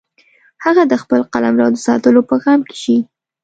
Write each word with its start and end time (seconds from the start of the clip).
هغه 0.63 0.83
د 0.87 0.93
خپل 1.03 1.21
قلمرو 1.33 1.67
د 1.73 1.77
ساتلو 1.87 2.21
په 2.29 2.35
غم 2.43 2.59
کې 2.69 2.77
شي. 2.83 2.97